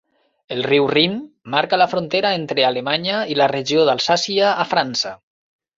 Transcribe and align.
El 0.53 0.63
riu 0.67 0.87
Rin 0.91 1.13
marca 1.57 1.79
la 1.81 1.87
frontera 1.93 2.33
entre 2.41 2.67
Alemanya 2.73 3.21
i 3.35 3.39
la 3.43 3.51
regió 3.55 3.87
d'Alsàcia 3.91 4.53
a 4.67 4.69
França. 4.75 5.19